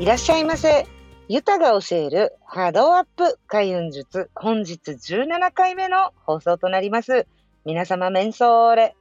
[0.00, 0.86] いらっしゃいませ。
[1.26, 7.26] ユタが教えるハードアップ開運術、本日17回目の放送となります。
[7.64, 8.94] 皆様、メンソーレ。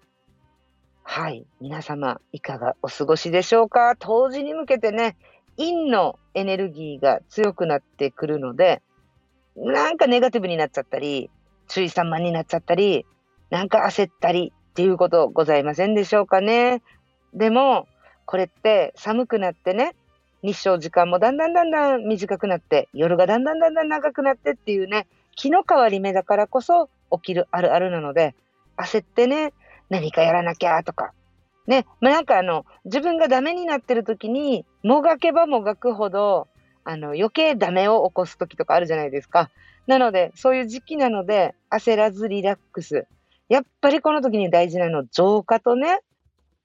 [1.03, 1.45] はい。
[1.61, 3.95] 皆様、いかがお過ごしでしょうか？
[3.95, 5.17] 冬至に向けてね、
[5.55, 8.81] 陰のエネルギーが強くなってくるので、
[9.55, 11.29] なんかネガティブになっちゃったり、
[11.67, 13.05] 注意散漫になっちゃったり、
[13.51, 16.81] なんか焦ったりっていうことございませんでしょうかね。
[17.35, 17.87] でも、
[18.25, 19.95] これって寒くなってね、
[20.43, 28.35] 日照時間もだんだんだんだん短くなって、夜がだんだんだんだん長くなってっていうね、気の変わり目だからこそ起きるあるあるなので、
[28.77, 29.53] 焦ってね、
[29.89, 31.13] 何かやらなきゃとか、
[31.67, 36.47] ね、まあ、なんかあの、自分がダメになってる時に、もがけばもがくほど、
[36.83, 39.49] あの、余計ダメを起こす時とかあるじゃないですか。
[39.87, 43.07] なので、そういう時期なので、焦らずリラックス。
[43.49, 45.99] やっぱりこの時に大事なの、浄化とね、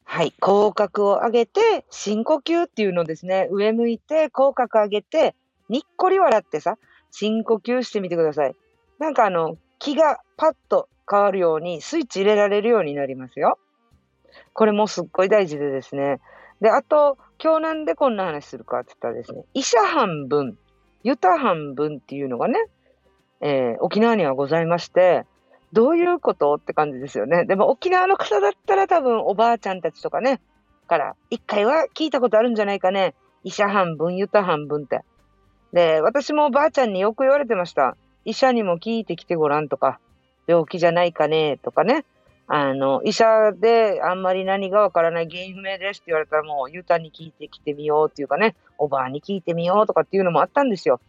[0.04, 0.32] はい。
[0.40, 3.48] 口角を上げて、深呼吸っていうのですね。
[3.50, 5.34] 上向いて、口角上げて、
[5.68, 6.76] にっこり笑ってさ、
[7.10, 8.54] 深呼吸してみてください。
[8.98, 13.58] なんかあの、気がパッと変わるように、スイッチ入れられるようになりますよ。
[14.52, 16.20] これもすっごい大事でですね。
[16.60, 20.56] で、あと、今日なんでこんな話するかって言ったらですね、医者半分、
[21.02, 22.58] ユタ半分っていうのがね、
[23.40, 25.24] えー、沖縄にはございまして、
[25.72, 26.54] どういうこと？
[26.54, 27.44] って感じですよね。
[27.44, 30.40] でも沖縄の方だったら多分おばあちゃんたちとかね、
[30.86, 33.14] から一回は聞いたことあるんじゃないかね。
[33.44, 35.00] 医者半分、ユタ半分って。
[35.72, 37.96] で、私もおばあちゃんによく言われてました。
[38.24, 39.98] 医者にも聞いてきてごらんとか、
[40.46, 42.04] 病気じゃないかねとかね。
[42.46, 51.00] あの、医者であんまり何がわからない原因不明ですって言われたらもうユタに聞いてきてみようっていうかね、おばあに聞いてみようとかっていうのもあったんですよ。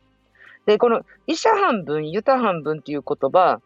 [0.65, 3.59] で、この医者半分、ユタ半分っていう言葉、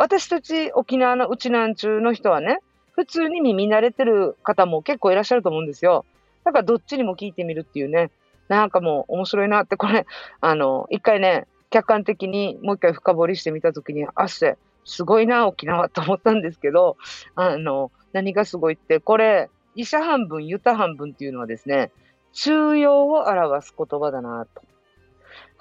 [0.00, 2.60] 私たち沖縄のうちなん中の人はね、
[2.92, 6.06] 普通に耳慣れてる方も結構いらっしゃると思うんですよ。
[6.42, 8.10] だからどっちにも聞いてみるっていうね、
[8.48, 10.06] なんかもう面白いなって、これ、
[10.40, 14.56] あの、一回ね、客観的にもう一回深掘りしてみたときに、あっせ、
[14.86, 16.96] すごいな、沖縄と思ったんですけど、
[17.34, 21.90] あの、何がすごいって、これ、医者半分、ユタ半分っていうのはですね、
[22.32, 24.62] 中庸を表す言葉だなと。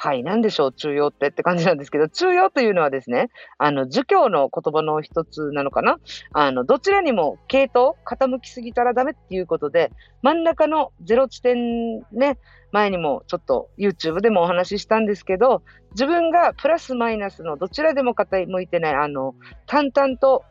[0.01, 5.99] はい、なんでしょう、中庸ってって感じなんですけど、中庸というのはですね、あの、儒教の言葉の一つなのかな？
[6.31, 12.37] あの、どちらにも系統、傾きすぎたらダメっていうことで、真ん中のゼロ地点ね、
[12.71, 20.45] 前にもちょっと YouTube でもお話ししたんですけど、自分がプラスマイナスのどちらでも傾いてない、あの、淡々と、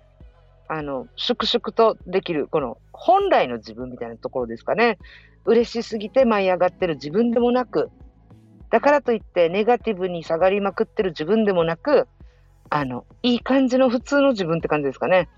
[0.69, 4.99] あの、粛々とできる、この本来の自分みたいなところですかね。
[5.47, 7.89] 嬉しすぎて舞い上がってる自分でもなく、
[8.71, 12.07] だからといってネガティブに下がりまくってる自分でもなく、
[12.71, 15.29] あの、いい感じの普通の自分って感じですかね。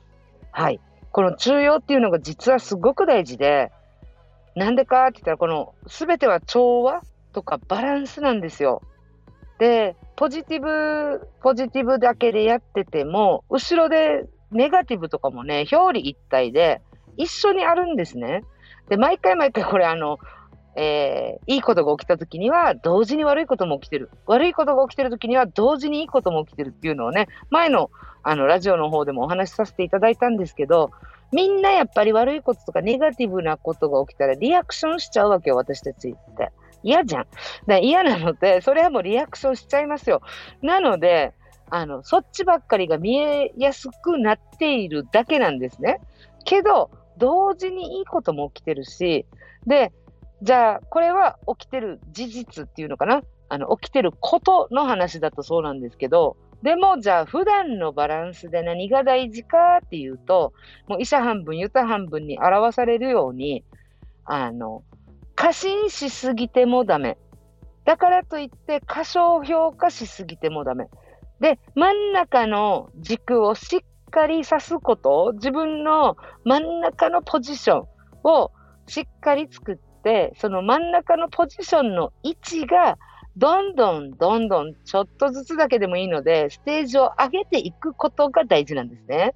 [0.50, 0.80] はい。
[1.12, 3.70] この中庸っていうのが実はすごく大事で、
[4.56, 7.02] なんでかって言ったら、この全ては調和
[7.32, 8.82] とかバランスなんですよ。
[9.58, 16.80] で、ポジティブ、ポジティブだけでやってても、後ろでネガティブとかもね、表裏一体で
[17.16, 18.42] 一緒にあるんですね。
[18.88, 20.18] で、毎回毎回これあの、
[20.76, 24.10] えー、いいことが起きた時には同時に悪いことも起きてる。
[24.26, 27.90] 悪いことが起きてる時には同時にいいことも起きてるっていうのをね、前の
[28.22, 30.90] あのラジオの方でもお話しさせていただいたんですけど、
[31.32, 36.50] みんなやっぱり悪いこととかネガティブなことが起きたらリアクションしちゃうわけよ、私たちって。
[36.82, 37.26] 嫌じゃん。
[37.66, 40.22] だ嫌なので、それはもうリアクションしちゃいますよ。
[40.62, 41.34] なので、
[41.70, 46.00] あの、そっちばっかりが見えやすくなっているだけなんですね。
[46.44, 49.26] けど、同時にいいことも起きてるし、
[49.66, 49.92] で、
[50.42, 53.22] じゃあ、これは起きてる事実っていうのかな？
[53.48, 60.52] あの、起きてることの話だとそうなんですけど、でも、じゃあ、普段のバランスで何が大事かっていうと、
[60.88, 63.64] もう医者半分、ユタ半分に表されるように、
[64.24, 64.82] あの、
[65.34, 67.18] 過信しすぎてもダメ。
[67.84, 70.88] だからといって、過小評価しすぎてもダメ。
[71.40, 73.80] で、真ん中の軸をしっ
[74.10, 77.86] かり指すこと、自分の真ん中のポジション
[78.22, 78.52] を
[78.86, 79.89] しっかり作って、、
[80.36, 82.98] その真ん中のポジションの位置が、
[83.36, 89.34] どんどんどんどんちょっとずつだけでもいいので、ステージを上げていくことが大事なんですね。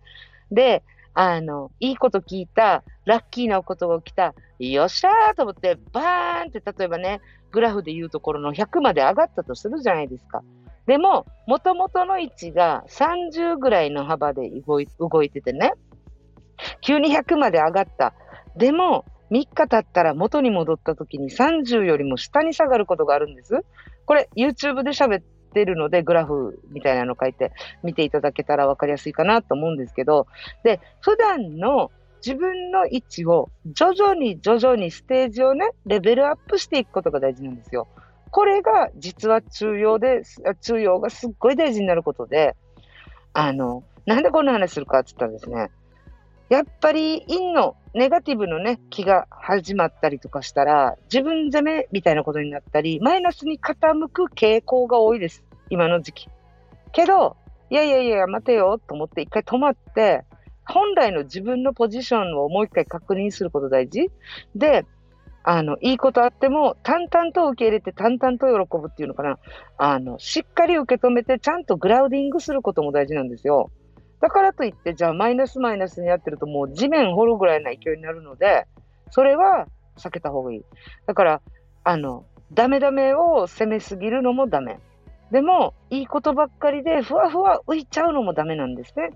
[0.50, 0.82] で、
[1.14, 7.20] あの、いいこと聞いた、ラッキーなことが起きた、よっしゃーと思って、バーンって例えばね、
[7.52, 10.42] グラフで言うところの100まで上がったとするじゃないですか。
[10.86, 15.72] でも、もともとの位置が30ぐらいの幅で動い動いててね、
[16.80, 18.12] 急に100まで上がった。
[18.56, 23.64] でも、3日経ったら元に戻った時に30よりも下に下がることがあるんです。
[24.06, 25.22] これ YouTube で喋っ
[25.52, 27.50] てるのでグラフみたいなの書いて
[27.82, 30.28] 見ていただけたら分かりやすいかなと思うんですけど、
[30.62, 31.90] で、普段の
[32.24, 37.88] 自分の位置を徐々に徐々にステージをね、レベルアップしていくことが大事なんですよ。
[38.30, 40.22] これが実は中庸で、
[40.60, 42.54] 中庸がすっごい大事になることで、
[43.32, 45.70] あの、なんでこんな話するかって言ったらですね、
[46.48, 55.44] やっぱり陰のネガティブのね、気が始まったりとかしたら、自分責めみたいなことになったり、マイナスに傾く傾向が多いです。
[55.70, 56.28] 今の時期。
[56.92, 57.36] けど、
[57.70, 60.24] いやいやいや、待てよと思って一回止まって、
[60.66, 64.10] 本来の自分のポジションをもう一回確認すること大事。
[64.54, 64.86] で、
[65.44, 69.38] あの、いいことあっても、淡々と受け入れて、淡々と喜ぶっていうのかな。
[69.76, 73.70] あの、しっかり受け止めて、ちゃんとグラウディングすることも大事なんですよ。
[74.20, 78.66] だからといって、じゃあマイナスマイナスにやってるともう地面掘るぐらいな勢いになるので、
[79.10, 79.66] それは
[79.96, 80.64] 避けた方がいい。
[81.06, 81.40] だから、
[81.84, 84.78] あの、ダメダメを責めすぎるのもダメ。
[85.30, 89.10] でも、いいことばっかりで、ふわふわ浮いちゃうのもダメなんですね。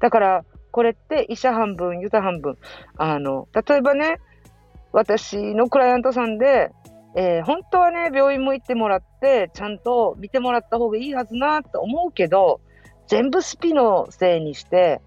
[0.00, 2.56] だから、これって医者半分、ユタ半分。
[2.96, 4.20] あの、例えばね、
[4.92, 6.70] 私のクライアントさんで、
[7.14, 12.60] えー、本当はね、病院も行ってもらって、ちゃんと見てもらった方がいいはずなと思うけど、
[13.06, 15.00] 全部スピのせいにして、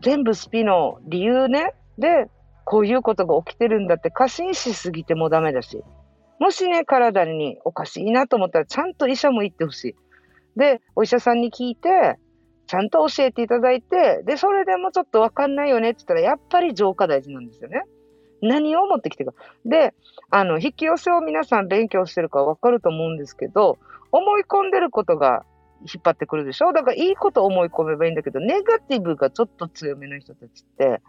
[0.00, 2.30] 全部スピの理由ね、で、
[2.64, 5.82] こういうことが起きてるんだって過信しすぎてもダメだし、
[6.38, 9.96] もしね、体におかしいなと思ったら、ちゃんと医者も行ってほしい。
[10.56, 12.18] で、お医者さんに聞いて、
[12.66, 17.82] ちゃんと教えていただいて、で、それでもちょっとわかんないよねって言ったら、やっぱり浄化大事なんですよね。
[18.42, 19.42] 何を持ってきてるか。
[19.64, 19.94] で、
[20.30, 23.78] あの、引き寄せを皆さん勉強してるかわかると思うんですけど、
[24.12, 25.44] 思い込んでることが
[25.82, 26.72] 引っ張ってくるでしょ？
[26.72, 31.00] だからいいこと思い込めばいいんだけど、ネガティブがちょっと強めの人たちって、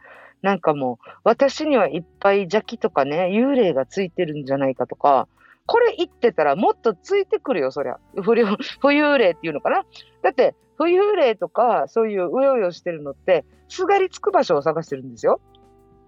[0.42, 5.27] なんかもう、私にはいっぱい邪気とかね、幽霊がついてるんじゃないかとか、
[5.66, 7.98] これ言ってたらもっとついてくるよ、そりゃ。
[8.16, 8.31] 不、
[8.89, 9.83] 幽霊っていうのかな？
[10.21, 15.42] だって、不幽霊とか、そういううようよしてるのって、すがりつく場所を探してるんですよ。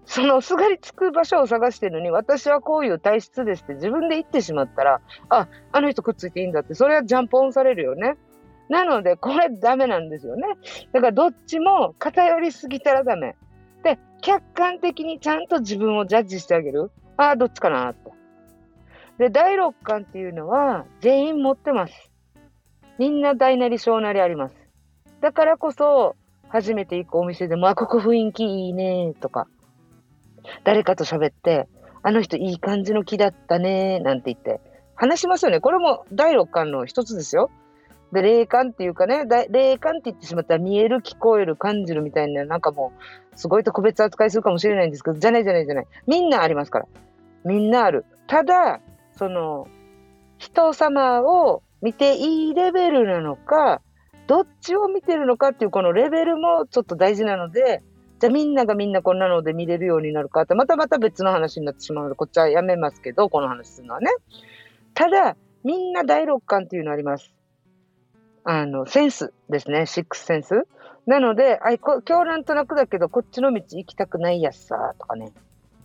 [0.04, 8.16] そのすがりつく場所を探してるのに、私はこういう体質ですって自分で言ってしまったら、あ、あの人くっついていいんだって、それはジャンプオンされるよね。
[8.68, 10.42] なので、これダメなんですよね。
[10.92, 13.36] だからどっちも偏りすぎたらダメ。
[13.82, 16.90] で、客観的にちゃんと自分をジャッジしてあげる。
[17.16, 18.12] ああ、どっちかなって。
[19.18, 22.10] で、第六感っていうのは全員持ってます。
[22.98, 24.56] みんな大なり小なりあります。
[25.20, 26.16] だからこそ、
[26.48, 29.46] 初めて行くお店でも、あ、ここ雰囲気いいねとか、
[30.64, 31.68] 誰かと喋って、
[32.02, 34.60] あの人いい感じの木だったねなんて言って、
[34.94, 35.60] 話しますよね。
[35.60, 37.50] これも第六感の一つですよ。
[38.12, 42.92] で、霊感っていうかね、霊感って言ってしまったら見える、聞こえる、感じるみたいな、なんかも
[43.34, 45.86] う、すごいと個別扱いするかもしれないんですけど、じゃないじゃないじゃない。
[46.06, 46.86] みんなありますから。
[47.44, 48.04] みんなある。
[48.26, 48.80] ただ、
[49.16, 49.66] その、
[50.38, 53.80] 人様を見ていいレベルなのか、
[54.26, 57.82] どっちを見てるのかっていうこのレベルもちょっと大事なので、
[58.20, 64.10] じゃあみんながみんなこんなので見れるようになるかって、またまた別の話になってしまうので、こっちはやめますけど、この話するのはね。
[64.94, 67.34] ただ、みんな第六感っていうのあります。
[68.44, 69.86] あの、センスですね。
[69.86, 70.66] シックスセンス。
[71.06, 75.32] なので、あいこ今日なんとなくだけど、こっちの道行きたくないやつさ、とかね。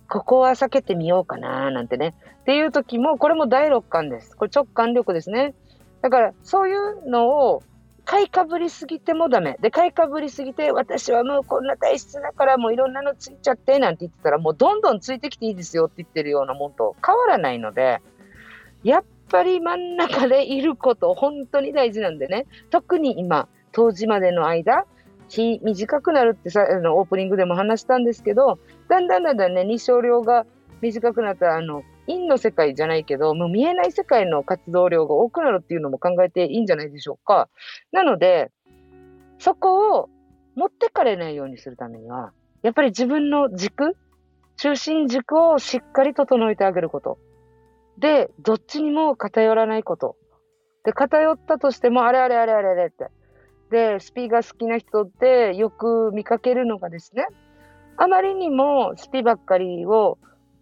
[0.08, 2.14] ここは避けてみようかな、なんてね。
[2.40, 4.36] っていう時も、これも第六感です。
[4.36, 5.54] これ直感力ですね。
[6.02, 7.62] だから、そういうのを、
[8.04, 9.58] 買いかぶりすぎてもダメ。
[9.60, 18.00] で、買いかぶりすぎて、私はもうこんな体質だからもういろんなのついちゃって、なんて言ってたら、もうどんどんついてきていいですよって言ってるようなもんと変わらないので、
[18.82, 22.46] やっぱり真ん中でいること、本当に大事なんでね。
[22.70, 24.86] 特に今、当時までの間、
[25.28, 28.58] 日短くなるってさ、あの、オープニングでも話したんですけど、
[28.88, 30.46] だんだんだんだんね、日照量が
[30.80, 37.48] 短くなったら、あの、陰の世界じゃないけど、もう見えない世界の活動量が多くなるっていうのも考えていいんじゃないでしょうか。
[37.92, 38.50] なので、
[39.38, 40.08] そこを
[40.54, 42.32] 持ってかれないようにするためには、
[42.62, 43.96] やっぱり自分の軸、
[44.56, 47.18] 中心軸をしっかり整えてあげること。
[47.98, 50.16] で、どっちにも偏らないこと。
[50.84, 53.08] で、偏ったとしても、あれあれあれあれあれって。
[53.70, 57.26] で、スピーが好きな人ってよく見かけるのがですね、
[57.96, 60.18] あまりにもスピばっかりを、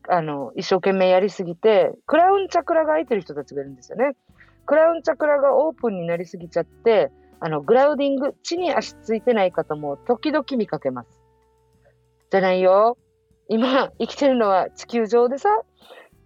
[0.09, 4.17] あの、一生懸命やりすぎて、クラウンチャクラが空いてる人たちがいるんですよね。
[4.65, 11.21] クラウンチャクラがオープンになりすぎちゃって、あの、グラウディング、地に足ついてない方も時々見かけます。
[12.31, 12.97] じゃないよ。
[13.49, 15.49] 今、生きてるのは地球上でさ、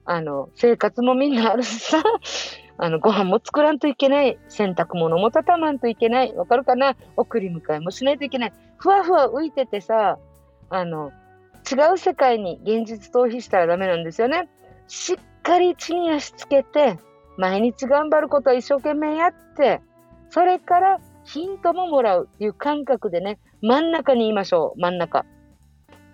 [0.05, 2.03] あの、生活もみんなあるしさ、
[2.79, 4.39] あの、ご飯も作らんといけない。
[4.49, 6.35] 洗濯物も畳まんといけない。
[6.35, 6.97] わかるかな？
[7.17, 8.53] 送り迎えもしないといけない。
[8.79, 10.19] ふわふわ浮いててさ、
[10.71, 11.13] あの、
[11.71, 14.49] 違う世界に現実逃避したらダメなんですよね。
[14.89, 16.99] しっかり地に足つけて、
[17.37, 19.83] 毎日頑張ることは一生懸命やって、
[20.31, 24.81] それからヒントももらうっていう感覚でね、真ん中にいましょう。
[24.81, 25.27] 真ん中。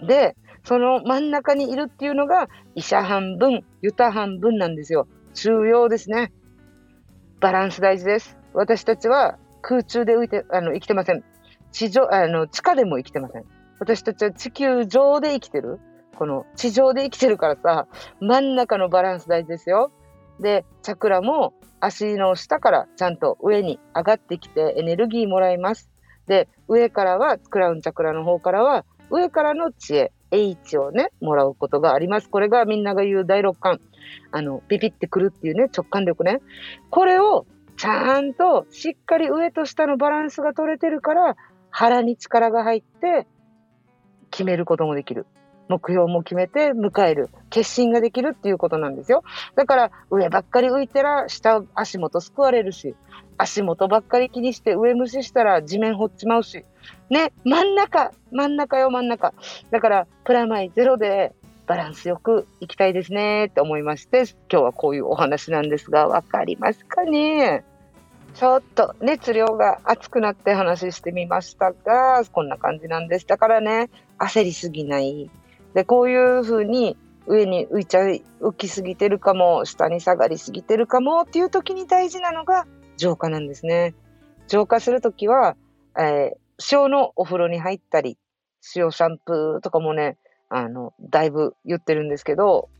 [0.02, 5.06] で、その真ん中にいるっていうのが、医者半分、ユタ半分なんですよ。
[5.32, 6.32] 中庸ですね。
[7.38, 8.36] バランス大事です。
[8.52, 11.22] 私たちは空中で浮いて、あの、生きてません。
[11.70, 13.44] 地上、あの、地下でも生きてません。
[13.78, 15.78] 私たちは地球上で生きてる。
[16.16, 17.86] この地上で生きてるからさ、
[18.18, 19.92] 真ん中のバランス大事ですよ。
[20.40, 25.88] で、チャクラも足の下からちゃんと上に上がってきてエネルギーもらいます。
[26.26, 32.28] で、上からは、クラウンチャクラの方からは、上からの知恵、H をね、もらうことがあります。
[32.28, 33.80] これがみんなが言う第六感。
[34.30, 36.40] あの、ビビってくるっていうね、直感力ね。
[36.90, 41.36] これをちゃんとしっかり上と下のバランスが取れてるから、
[41.70, 43.26] 腹に力が入って
[44.30, 45.26] 決めることもできる。
[45.68, 47.28] 目標も決めて迎える。
[47.50, 49.24] 決心ができるっていうことなんですよ。
[49.54, 52.94] だから上ばっかり浮いたら下足元すくわれるし、
[53.38, 56.64] 足元ばっかり気にして上無視したら地面掘っちまうし。
[57.10, 59.34] ね、真ん中、真ん中よ真ん中。
[59.70, 61.34] だからプラマイゼロで
[61.66, 67.64] バランスよくいきたいですねって思いまして、今日はこういうお話なんですが、わかりますかね？
[68.34, 73.26] ちょっと熱量が熱くなって話してみましたが、こんな感じなんです。
[73.26, 75.30] だからね、焦りすぎない。
[75.76, 82.66] で、こういうふうに上に浮いちゃい、浮きすぎてるかも、下に下がりすぎてるかもっていう時に大事なのが
[82.96, 83.94] 浄化なんですね。
[84.48, 85.54] 浄化するときは、
[85.94, 88.16] えー、塩のお風呂に入ったり、
[88.74, 90.16] 塩シャンプーとかもね、
[90.48, 92.70] あの、だいぶ言ってるんですけど、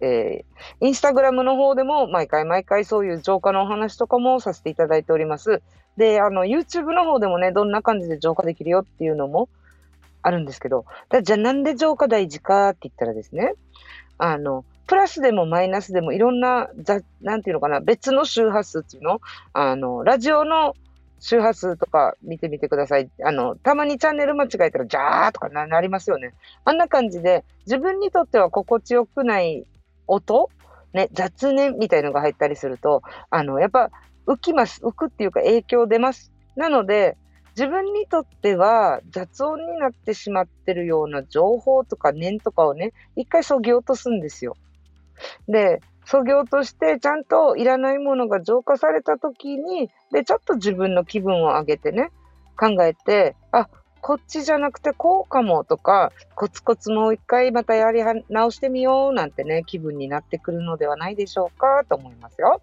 [0.00, 5.60] えー、インスタグラムの方でも毎回毎回そういう浄化のお話とかもさせていただいております。
[5.98, 9.50] で、あの、YouTube の方でもね、どんな感じで浄化できるよっていうのも
[10.26, 10.84] あるんですけど、
[11.22, 13.54] じゃあなんで浄化大事かって言ったらですね、
[14.18, 16.68] あの、プラスでもマイナスでもいろんな、
[17.20, 19.20] なんていうのかな、別の周波数っていうの
[19.52, 20.74] あの、ラジオの
[21.20, 23.08] 周波数とか見てみてください。
[23.22, 26.34] あの、たまにチャンネル間違えたら、ジャーとかなりますよね。
[26.64, 29.64] あんな感じで、自分にとっては心地よくない
[30.08, 30.50] 音
[30.92, 33.90] ね、雑念みたいのが入ったりすると、あの、やっぱ
[34.26, 34.80] 浮きます。
[34.84, 36.32] 浮くっていうか影響出ます。
[36.56, 37.16] なので、
[37.56, 44.56] 自分にとっては雑音になってしまってるような情報とか念とかをね、一回そぎ落とすんですよ。
[45.48, 52.10] で、そぎ落としてちゃんといらないものが浄化された時に、で、ちょっと自分の気分を上げてね、
[52.58, 53.68] 考えて、あ、
[54.02, 62.60] こっちじゃなくてこうかもとか、コツコツもう一回またやり直してみようなんてね、気分になってくるのではないでしょうかと思いますよ。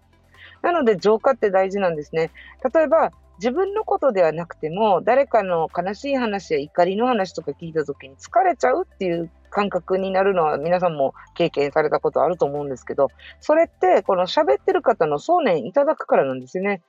[0.62, 2.30] なので浄化って大事なんですね。
[2.72, 13.08] 例えば、自分のことではなくても、誰かの悲しい話や怒りの話とか聞いた時に疲れちゃうっていう感覚になるのは皆さんも経験されたことあると思うんですけど、
[13.40, 16.82] それってこの喋ってる方の想念いただくからなんですよね。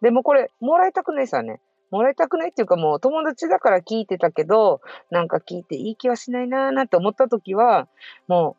[0.00, 1.60] でもこれ、もらいたくないさね。
[1.90, 4.80] もらいたくないっていうかもう友達だから聞いてたけど、
[5.10, 7.86] なんか聞いていい気はしないなーなって思った時は、
[8.28, 8.56] も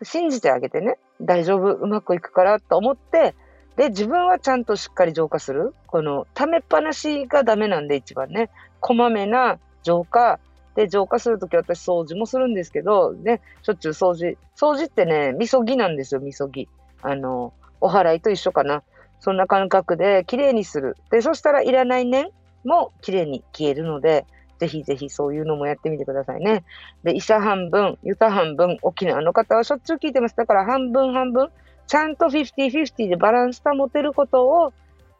[0.00, 3.34] う信じてあげてね、大丈夫、うまくいくからと思って、
[3.76, 5.74] で、自分はちゃんとしっかり浄化する。
[5.86, 8.50] この、溜めっぱなしがダメなんで一番ね、
[8.80, 10.38] こまめな浄化。
[10.74, 14.36] で、浄化するとき私掃除もするんですけど、ね、しょっちゅう掃除。
[14.56, 16.68] 掃除ってね、みそぎなんですよ、みそぎ。
[17.02, 18.82] あの、お祓いと一緒かな。
[19.20, 20.96] そんな感覚で綺麗にする。
[21.10, 22.30] で、そしたらいらない念
[22.64, 24.26] も綺麗に消えるので、
[24.58, 26.64] ぜひぜひそういうのもやってみてくださいね。
[27.02, 30.36] で、医者半分、ユタ半分、沖縄の方はしょっちゅう聞いてます。
[30.36, 31.48] だから半分半分、
[31.86, 34.72] ちゃんと50-50でバランス保てることを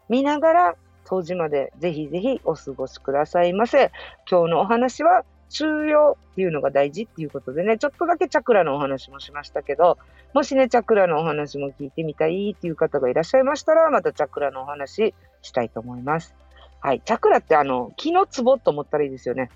[0.09, 3.91] 見ながら、当時までぜひぜひお過ごしくださいませ。
[4.31, 9.99] 今日のお話は、中央っていうのが大事っていうことでね、ちょっとだけチャクラのお話もしましたけど、
[10.33, 16.35] もしね、チャクラのお話も聞いてみたいっていう方がいらっしゃいましたら、またチャクラのお話したいと思います。
[16.81, 17.03] はい。
[17.05, 19.51] チャクラってあの、木の壺と思ったらいいですよね。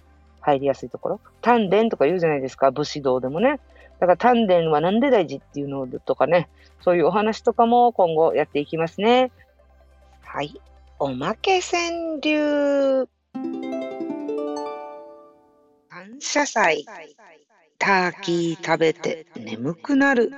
[0.46, 1.20] 入りやすいところ。
[1.42, 2.70] 丹田とか言うじゃないですか。
[2.70, 3.58] 武士道でもね。
[3.98, 6.48] だから丹田はなんで大事っていうのとかね。
[6.82, 9.32] そういうお話とかも今後やっていきますね。
[10.22, 10.60] はい。
[10.98, 13.08] おまけ川柳。
[15.88, 16.86] 感謝祭。
[17.78, 20.30] ターキー食べて眠くなる。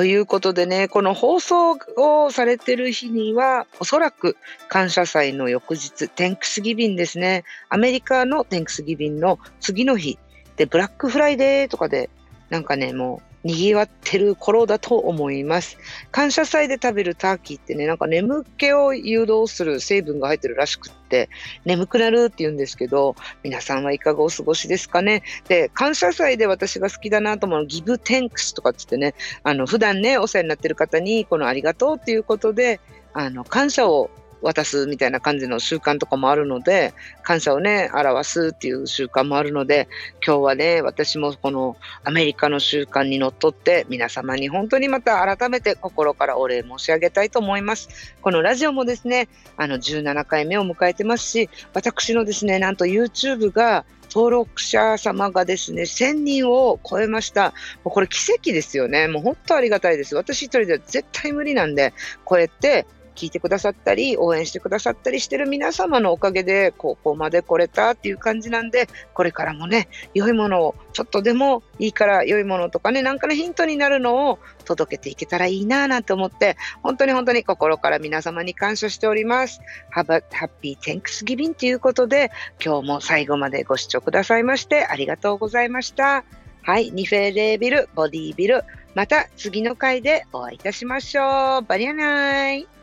[0.00, 7.44] ということでね、この放送をされてる日には、おそらく感謝祭の翌日、 Thanksgiving ですね。
[7.68, 10.18] アメリカの Thanksgiving の次の日
[10.56, 12.08] で、ブラックフライデーとかで、
[12.48, 15.78] なんかね、もう賑わってる頃だと思います。
[16.10, 21.30] 感謝祭で食べるターキーってね、なんか眠気を誘導する成分が入ってるらしくって、
[21.64, 25.22] 眠くなるって言うんですけど、皆さんはいかがお過ごしですかね。
[25.48, 32.80] で、感謝祭で私が好きだなと思うのギブテンクスとかってってね、あの、普段ね、お世話になってる方に、このありがとうっていうことで、
[33.12, 34.10] あの、感謝を
[34.42, 39.88] 渡すみたいな感じの習慣とかもあるので、感謝をね、表すっていう習慣もあるので、
[40.24, 47.88] 今日はね、私もこのアメリカの習慣にのっとって、皆様に本当にまた改めて心からお礼申し上げたいと思います。
[48.22, 57.54] このラジオもですね、あの17回目を迎えてますし、私のですね、なんと YouTube が登録者様がですね、1000人を超えました。
[57.84, 59.06] もうこれ奇跡ですよね。
[59.06, 60.16] もう本当ありがたいです。
[60.16, 61.94] 私一人では絶対無理なんで、
[62.24, 79.60] こうやって聞いてくださったり、応援してくださったりしてる皆様のおかげで、ここまで来れたっていう感じなんで、これからもね、良いものを、ちょっとでもいいから良いものとかね、なんかのヒントになるのを届けていけたらいいなぁなんて思って、本当に本当に心から皆様に感謝しております。
[79.94, 82.30] Have a happy Thanksgiving ということで、
[82.64, 86.24] 今日も最後までご視聴くださいましてありがとうございました。
[86.62, 88.64] はい、ニフェレービル、ボディビル、
[88.94, 91.62] また次の回でお会いいたしましょう。
[91.62, 92.79] バリアナイ